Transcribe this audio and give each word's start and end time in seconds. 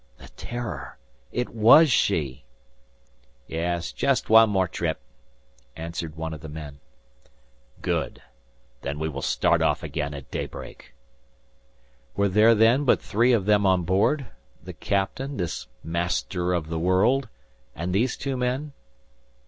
'"The 0.17 0.29
"Terror!" 0.29 0.97
It 1.31 1.49
WAS 1.49 1.91
she! 1.91 2.43
"Yes; 3.45 3.91
just 3.91 4.31
one 4.31 4.49
more 4.49 4.67
trip," 4.67 4.99
answered 5.75 6.15
one 6.15 6.33
of 6.33 6.41
the 6.41 6.49
men. 6.49 6.79
"Good; 7.83 8.19
then 8.81 8.97
we 8.97 9.07
will 9.07 9.21
start 9.21 9.61
off 9.61 9.83
again 9.83 10.15
at 10.15 10.31
daybreak." 10.31 10.95
Were 12.15 12.29
there 12.29 12.55
then 12.55 12.83
but 12.83 12.99
three 12.99 13.31
of 13.31 13.45
them 13.45 13.67
on 13.67 13.83
board? 13.83 14.25
The 14.63 14.73
Captain, 14.73 15.37
this 15.37 15.67
Master 15.83 16.51
of 16.51 16.69
the 16.69 16.79
World, 16.79 17.29
and 17.75 17.93
these 17.93 18.17
two 18.17 18.35
men? 18.35 18.73